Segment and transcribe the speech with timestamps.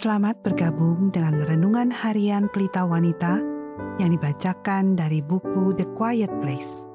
[0.00, 3.36] Selamat bergabung dengan renungan harian Pelita Wanita
[4.00, 6.88] yang dibacakan dari buku The Quiet Place.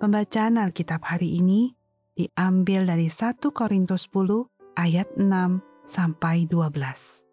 [0.00, 1.76] Pembacaan Alkitab hari ini
[2.16, 4.24] diambil dari 1 Korintus 10
[4.80, 7.28] ayat 6 sampai 12.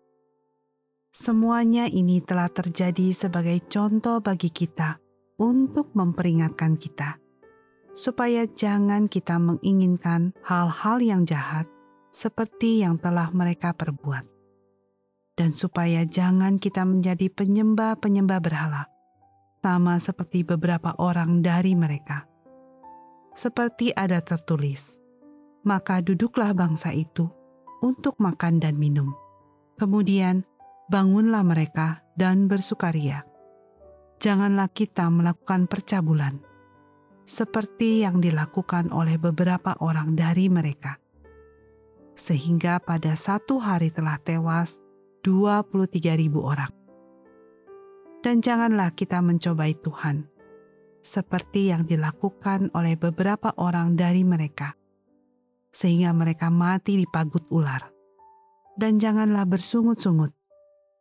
[1.07, 4.99] Semuanya ini telah terjadi sebagai contoh bagi kita
[5.39, 7.15] untuk memperingatkan kita,
[7.95, 11.63] supaya jangan kita menginginkan hal-hal yang jahat
[12.11, 14.34] seperti yang telah mereka perbuat
[15.35, 18.87] dan supaya jangan kita menjadi penyembah-penyembah berhala,
[19.59, 22.23] sama seperti beberapa orang dari mereka.
[23.35, 24.95] Seperti ada tertulis,
[25.67, 27.27] maka duduklah bangsa itu
[27.83, 29.11] untuk makan dan minum.
[29.75, 30.47] Kemudian
[30.87, 33.27] bangunlah mereka dan bersukaria.
[34.23, 36.39] Janganlah kita melakukan percabulan,
[37.27, 40.95] seperti yang dilakukan oleh beberapa orang dari mereka.
[42.15, 44.79] Sehingga pada satu hari telah tewas
[45.25, 46.69] 23.000 orang.
[48.21, 50.29] Dan janganlah kita mencobai Tuhan,
[51.01, 54.77] seperti yang dilakukan oleh beberapa orang dari mereka,
[55.73, 57.89] sehingga mereka mati di pagut ular.
[58.77, 60.29] Dan janganlah bersungut-sungut,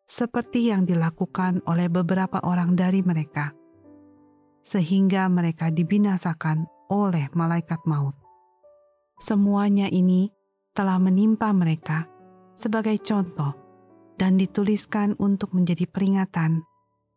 [0.08, 3.52] seperti yang dilakukan oleh beberapa orang dari mereka,
[4.64, 8.16] sehingga mereka dibinasakan oleh malaikat maut.
[9.16, 10.28] Semuanya ini
[10.76, 12.04] telah menimpa mereka
[12.52, 13.63] sebagai contoh
[14.14, 16.62] dan dituliskan untuk menjadi peringatan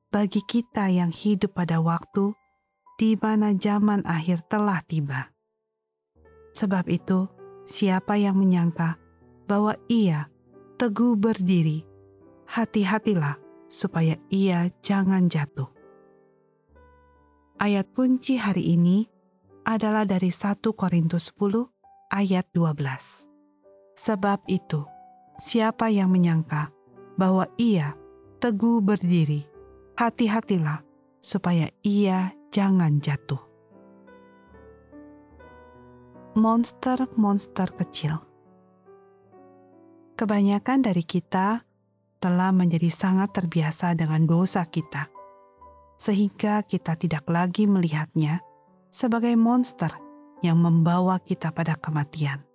[0.09, 2.33] bagi kita yang hidup pada waktu
[2.97, 5.29] di mana zaman akhir telah tiba.
[6.57, 7.29] Sebab itu,
[7.67, 8.97] siapa yang menyangka
[9.45, 10.25] bahwa ia
[10.81, 11.85] teguh berdiri,
[12.49, 13.37] hati-hatilah
[13.69, 15.69] supaya ia jangan jatuh.
[17.61, 19.05] Ayat kunci hari ini
[19.65, 21.69] adalah dari 1 Korintus 10
[22.13, 23.29] ayat 12.
[23.97, 24.86] Sebab itu,
[25.41, 26.77] siapa yang menyangka
[27.17, 27.98] bahwa ia
[28.38, 29.44] teguh berdiri.
[29.98, 30.86] Hati-hatilah
[31.17, 33.42] supaya ia jangan jatuh.
[36.38, 38.22] Monster-monster kecil.
[40.14, 41.66] Kebanyakan dari kita
[42.22, 45.10] telah menjadi sangat terbiasa dengan dosa kita,
[45.98, 48.45] sehingga kita tidak lagi melihatnya
[48.94, 49.89] sebagai monster
[50.45, 52.45] yang membawa kita pada kematian.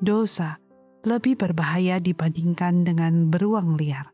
[0.00, 0.59] Dosa
[1.00, 4.12] lebih berbahaya dibandingkan dengan beruang liar.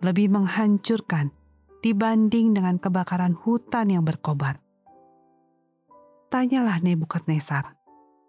[0.00, 1.34] Lebih menghancurkan
[1.82, 4.62] dibanding dengan kebakaran hutan yang berkobar.
[6.30, 7.74] Tanyalah Nebukadnezar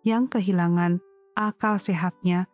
[0.02, 0.98] yang kehilangan
[1.38, 2.50] akal sehatnya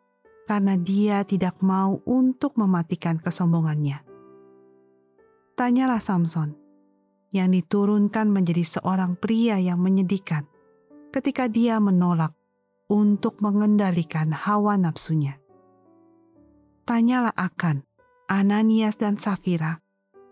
[0.45, 4.03] karena dia tidak mau untuk mematikan kesombongannya.
[5.55, 6.53] Tanyalah Samson
[7.31, 10.47] yang diturunkan menjadi seorang pria yang menyedihkan
[11.11, 12.35] ketika dia menolak
[12.87, 15.39] untuk mengendalikan hawa nafsunya.
[16.87, 17.83] Tanyalah akan
[18.31, 19.83] Ananias dan Safira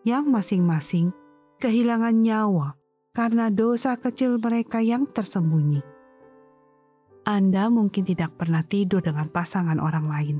[0.08, 1.12] yang masing-masing
[1.60, 2.80] kehilangan nyawa
[3.16, 5.84] karena dosa kecil mereka yang tersembunyi.
[7.26, 10.38] Anda mungkin tidak pernah tidur dengan pasangan orang lain,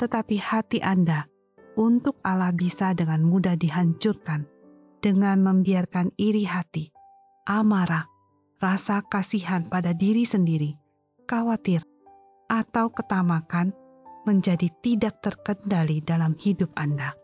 [0.00, 1.28] tetapi hati Anda
[1.76, 4.48] untuk Allah bisa dengan mudah dihancurkan
[5.02, 6.88] dengan membiarkan iri hati,
[7.44, 8.08] amarah,
[8.62, 10.78] rasa kasihan pada diri sendiri,
[11.32, 11.80] khawatir,
[12.52, 13.72] atau ketamakan
[14.28, 17.16] menjadi tidak terkendali dalam hidup Anda.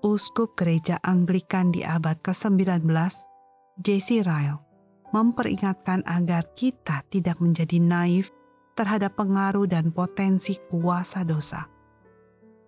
[0.00, 2.88] Uskup Gereja Anglikan di abad ke-19,
[3.84, 4.24] J.C.
[4.24, 4.64] Ryle,
[5.12, 8.32] memperingatkan agar kita tidak menjadi naif
[8.72, 11.68] terhadap pengaruh dan potensi kuasa dosa.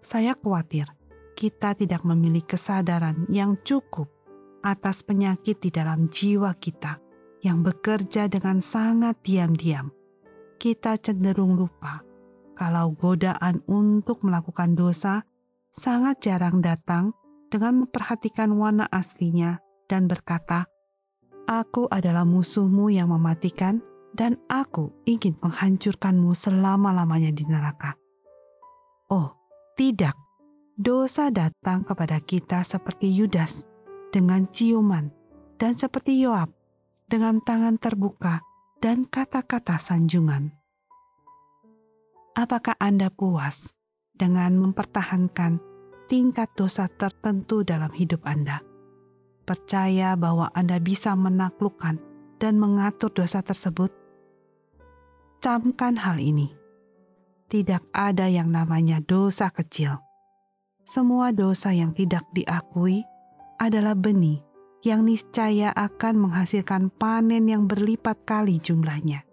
[0.04, 0.92] Saya khawatir
[1.32, 4.12] kita tidak memiliki kesadaran yang cukup
[4.60, 7.05] atas penyakit di dalam jiwa kita
[7.44, 9.92] yang bekerja dengan sangat diam-diam,
[10.56, 12.06] kita cenderung lupa
[12.56, 15.28] kalau godaan untuk melakukan dosa
[15.68, 17.12] sangat jarang datang
[17.52, 20.64] dengan memperhatikan warna aslinya dan berkata,
[21.44, 23.84] "Aku adalah musuhmu yang mematikan,
[24.16, 27.94] dan aku ingin menghancurkanmu selama-lamanya di neraka."
[29.12, 29.36] Oh,
[29.76, 30.16] tidak!
[30.76, 33.68] Dosa datang kepada kita seperti Yudas
[34.12, 35.12] dengan ciuman,
[35.60, 36.55] dan seperti Yoab
[37.06, 38.42] dengan tangan terbuka
[38.82, 40.50] dan kata-kata sanjungan.
[42.34, 43.72] Apakah Anda puas
[44.12, 45.62] dengan mempertahankan
[46.10, 48.60] tingkat dosa tertentu dalam hidup Anda?
[49.46, 51.96] Percaya bahwa Anda bisa menaklukkan
[52.42, 53.94] dan mengatur dosa tersebut?
[55.38, 56.50] Camkan hal ini.
[57.46, 60.02] Tidak ada yang namanya dosa kecil.
[60.82, 63.06] Semua dosa yang tidak diakui
[63.62, 64.45] adalah benih
[64.86, 69.26] yang niscaya akan menghasilkan panen yang berlipat kali jumlahnya.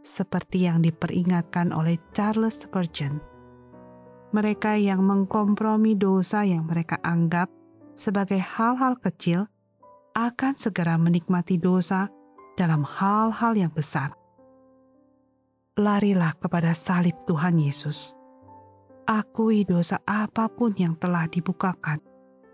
[0.00, 3.30] Seperti yang diperingatkan oleh Charles Spurgeon
[4.30, 7.50] mereka yang mengkompromi dosa yang mereka anggap
[7.98, 9.50] sebagai hal-hal kecil
[10.14, 12.06] akan segera menikmati dosa
[12.54, 14.14] dalam hal-hal yang besar.
[15.78, 18.14] Larilah kepada salib Tuhan Yesus.
[19.10, 21.98] Akui dosa apa pun yang telah dibukakan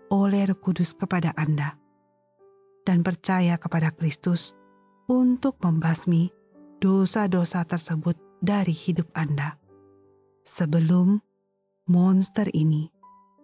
[0.09, 1.75] oleh Roh Kudus kepada Anda,
[2.87, 4.55] dan percaya kepada Kristus
[5.07, 6.31] untuk membasmi
[6.79, 9.57] dosa-dosa tersebut dari hidup Anda
[10.47, 11.19] sebelum
[11.91, 12.87] monster ini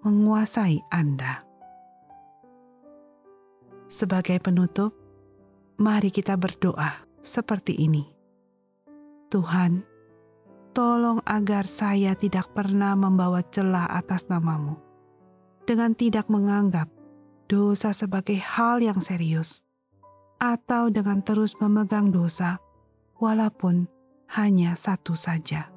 [0.03, 1.43] menguasai Anda.
[3.87, 4.95] Sebagai penutup,
[5.79, 8.07] mari kita berdoa seperti ini.
[9.27, 9.83] Tuhan,
[10.71, 14.92] tolong agar saya tidak pernah membawa celah atas namamu
[15.65, 16.87] dengan tidak menganggap
[17.49, 19.65] dosa sebagai hal yang serius
[20.37, 22.61] atau dengan terus memegang dosa
[23.17, 23.89] walaupun
[24.29, 25.72] hanya satu saja.